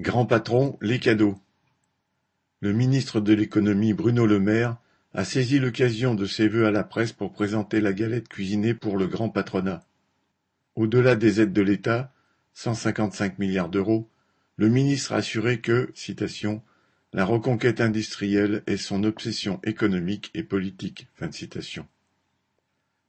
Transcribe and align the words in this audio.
Grand 0.00 0.24
patron, 0.24 0.78
les 0.80 0.98
cadeaux. 0.98 1.38
Le 2.60 2.72
ministre 2.72 3.20
de 3.20 3.34
l'économie 3.34 3.92
Bruno 3.92 4.24
Le 4.24 4.40
Maire 4.40 4.78
a 5.12 5.26
saisi 5.26 5.58
l'occasion 5.58 6.14
de 6.14 6.24
ses 6.24 6.48
vœux 6.48 6.64
à 6.64 6.70
la 6.70 6.84
presse 6.84 7.12
pour 7.12 7.34
présenter 7.34 7.82
la 7.82 7.92
galette 7.92 8.26
cuisinée 8.26 8.72
pour 8.72 8.96
le 8.96 9.06
grand 9.06 9.28
patronat. 9.28 9.84
Au-delà 10.74 11.16
des 11.16 11.42
aides 11.42 11.52
de 11.52 11.60
l'État, 11.60 12.14
155 12.54 13.38
milliards 13.38 13.68
d'euros, 13.68 14.08
le 14.56 14.70
ministre 14.70 15.12
a 15.12 15.16
assuré 15.16 15.60
que, 15.60 15.90
citation, 15.94 16.62
la 17.12 17.26
reconquête 17.26 17.82
industrielle 17.82 18.62
est 18.66 18.78
son 18.78 19.04
obsession 19.04 19.60
économique 19.64 20.30
et 20.32 20.44
politique. 20.44 21.08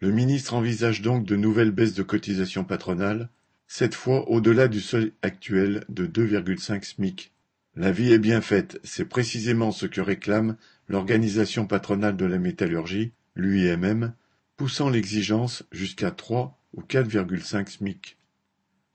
Le 0.00 0.10
ministre 0.10 0.52
envisage 0.52 1.00
donc 1.00 1.24
de 1.24 1.36
nouvelles 1.36 1.70
baisses 1.70 1.94
de 1.94 2.02
cotisations 2.02 2.64
patronales, 2.64 3.30
cette 3.66 3.94
fois 3.94 4.28
au-delà 4.28 4.68
du 4.68 4.80
seuil 4.80 5.12
actuel 5.22 5.84
de 5.88 6.06
2,5 6.06 6.84
SMIC. 6.84 7.32
La 7.76 7.90
vie 7.90 8.12
est 8.12 8.18
bien 8.18 8.40
faite, 8.40 8.78
c'est 8.84 9.04
précisément 9.04 9.72
ce 9.72 9.86
que 9.86 10.00
réclame 10.00 10.56
l'Organisation 10.88 11.66
patronale 11.66 12.16
de 12.16 12.24
la 12.24 12.38
métallurgie, 12.38 13.12
l'UIMM, 13.34 14.14
poussant 14.56 14.90
l'exigence 14.90 15.64
jusqu'à 15.72 16.10
3 16.10 16.58
ou 16.74 16.82
4,5 16.82 17.68
SMIC. 17.68 18.16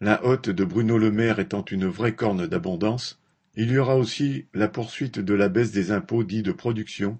La 0.00 0.24
hotte 0.24 0.50
de 0.50 0.64
Bruno 0.64 0.96
Le 0.96 1.10
Maire 1.10 1.40
étant 1.40 1.64
une 1.64 1.86
vraie 1.86 2.14
corne 2.14 2.46
d'abondance, 2.46 3.20
il 3.56 3.72
y 3.72 3.78
aura 3.78 3.96
aussi 3.96 4.46
la 4.54 4.68
poursuite 4.68 5.18
de 5.18 5.34
la 5.34 5.48
baisse 5.48 5.72
des 5.72 5.90
impôts 5.90 6.22
dits 6.22 6.44
de 6.44 6.52
production, 6.52 7.18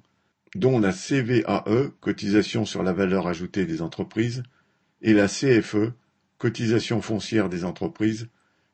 dont 0.54 0.78
la 0.78 0.92
CVAE, 0.92 1.90
cotisation 2.00 2.64
sur 2.64 2.84
la 2.84 2.92
valeur 2.92 3.26
ajoutée 3.26 3.66
des 3.66 3.82
entreprises, 3.82 4.44
et 5.02 5.12
la 5.12 5.26
CFE, 5.26 5.92
cotisation 6.38 7.02
foncière 7.02 7.48
des 7.48 7.64
entreprises, 7.64 8.28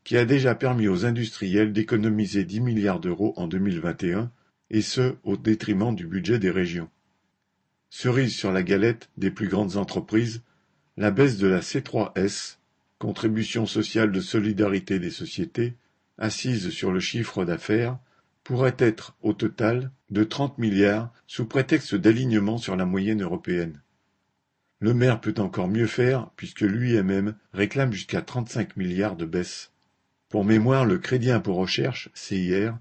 qui 0.05 0.17
a 0.17 0.27
déjà 0.27 0.55
permis 0.55 0.87
aux 0.87 1.07
industriels 1.07 1.73
d'économiser 1.73 2.45
10 2.45 2.61
milliards 2.61 3.01
d'euros 3.01 3.33
en 3.37 3.49
2021, 3.49 4.31
et 4.71 4.83
ce 4.83 5.15
au 5.25 5.37
détriment 5.37 5.95
du 5.95 6.07
budget 6.07 6.39
des 6.39 6.51
régions. 6.51 6.91
Cerise 7.91 8.35
sur 8.35 8.53
la 8.53 8.63
galette 8.63 9.09
des 9.17 9.31
plus 9.31 9.49
grandes 9.49 9.77
entreprises, 9.77 10.43
la 10.97 11.11
baisse 11.11 11.39
de 11.39 11.47
la 11.47 11.61
C3S, 11.61 12.57
contribution 12.99 13.67
sociale 13.67 14.13
de 14.13 14.21
solidarité 14.21 14.99
des 14.99 15.11
sociétés, 15.11 15.75
assise 16.19 16.71
sur 16.71 16.93
le 16.93 17.01
chiffre 17.01 17.45
d'affaires, 17.45 17.99
pourrait 18.45 18.77
être 18.79 19.17
au 19.23 19.33
total 19.33 19.91
de 20.11 20.23
30 20.23 20.59
milliards 20.59 21.13
sous 21.27 21.47
prétexte 21.47 21.95
d'alignement 21.95 22.59
sur 22.59 22.77
la 22.77 22.85
moyenne 22.85 23.23
européenne. 23.23 23.81
Le 24.85 24.93
maire 24.93 25.23
peut 25.23 25.33
encore 25.39 25.69
mieux 25.69 25.87
faire 25.87 26.29
puisque 26.37 26.61
lui-même 26.61 27.37
réclame 27.55 27.91
jusqu'à 27.91 28.21
35 28.21 28.77
milliards 28.77 29.17
de 29.17 29.25
baisse. 29.25 29.73
Pour 30.29 30.45
mémoire, 30.45 30.85
le 30.85 30.99
crédit 30.99 31.31
impôt 31.31 31.55
recherche, 31.55 32.11
CIR, 32.13 32.77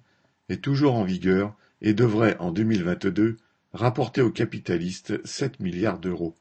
est 0.49 0.61
toujours 0.61 0.95
en 0.95 1.05
vigueur 1.05 1.55
et 1.81 1.93
devrait 1.93 2.35
en 2.39 2.51
2022 2.51 3.37
rapporter 3.71 4.21
aux 4.21 4.31
capitalistes 4.31 5.25
7 5.25 5.61
milliards 5.61 5.97
d'euros. 5.97 6.35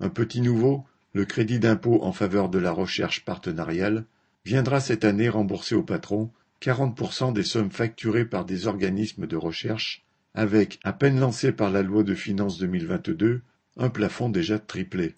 Un 0.00 0.08
petit 0.08 0.40
nouveau, 0.40 0.84
le 1.12 1.24
crédit 1.24 1.60
d'impôt 1.60 2.02
en 2.02 2.10
faveur 2.10 2.48
de 2.48 2.58
la 2.58 2.72
recherche 2.72 3.24
partenariale, 3.24 4.04
viendra 4.44 4.80
cette 4.80 5.04
année 5.04 5.28
rembourser 5.28 5.76
aux 5.76 5.84
patrons 5.84 6.32
40% 6.62 7.32
des 7.32 7.44
sommes 7.44 7.70
facturées 7.70 8.24
par 8.24 8.44
des 8.44 8.66
organismes 8.66 9.28
de 9.28 9.36
recherche, 9.36 10.04
avec, 10.34 10.80
à 10.82 10.92
peine 10.92 11.20
lancé 11.20 11.52
par 11.52 11.70
la 11.70 11.82
loi 11.82 12.02
de 12.02 12.16
finances 12.16 12.58
2022, 12.58 13.40
un 13.76 13.90
plafond 13.90 14.28
déjà 14.28 14.58
triplé. 14.58 15.14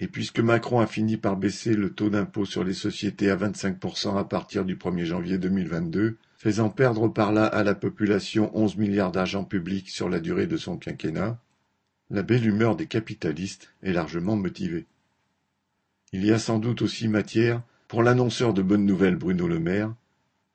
Et 0.00 0.08
puisque 0.08 0.40
Macron 0.40 0.80
a 0.80 0.86
fini 0.86 1.16
par 1.16 1.36
baisser 1.36 1.74
le 1.74 1.90
taux 1.90 2.10
d'impôt 2.10 2.44
sur 2.44 2.64
les 2.64 2.74
sociétés 2.74 3.30
à 3.30 3.36
25% 3.36 4.18
à 4.18 4.24
partir 4.24 4.64
du 4.64 4.76
1er 4.76 5.04
janvier 5.04 5.38
2022, 5.38 6.16
faisant 6.36 6.70
perdre 6.70 7.08
par 7.08 7.32
là 7.32 7.46
à 7.46 7.62
la 7.62 7.74
population 7.74 8.50
11 8.54 8.76
milliards 8.76 9.12
d'argent 9.12 9.44
public 9.44 9.88
sur 9.88 10.08
la 10.08 10.18
durée 10.18 10.46
de 10.46 10.56
son 10.56 10.76
quinquennat, 10.76 11.38
la 12.10 12.22
belle 12.22 12.46
humeur 12.46 12.74
des 12.74 12.86
capitalistes 12.86 13.72
est 13.82 13.92
largement 13.92 14.36
motivée. 14.36 14.86
Il 16.12 16.24
y 16.24 16.32
a 16.32 16.38
sans 16.38 16.58
doute 16.58 16.82
aussi 16.82 17.08
matière, 17.08 17.62
pour 17.86 18.02
l'annonceur 18.02 18.54
de 18.54 18.62
bonnes 18.62 18.86
nouvelles 18.86 19.16
Bruno 19.16 19.46
Le 19.46 19.60
Maire, 19.60 19.94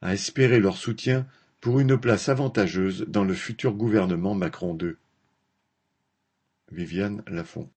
à 0.02 0.14
espérer 0.14 0.60
leur 0.60 0.78
soutien 0.78 1.26
pour 1.62 1.80
une 1.80 1.98
place 1.98 2.30
avantageuse 2.30 3.06
dans 3.08 3.24
le 3.24 3.34
futur 3.34 3.74
gouvernement 3.74 4.36
Macron 4.36 4.78
II. 4.80 4.96
Viviane 6.72 7.22
Lafont 7.28 7.66